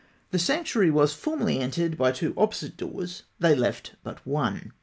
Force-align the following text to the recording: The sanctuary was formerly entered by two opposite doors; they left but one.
The 0.31 0.39
sanctuary 0.39 0.89
was 0.89 1.13
formerly 1.13 1.59
entered 1.59 1.95
by 1.95 2.11
two 2.11 2.33
opposite 2.35 2.75
doors; 2.75 3.21
they 3.37 3.53
left 3.53 3.97
but 4.03 4.25
one. 4.25 4.71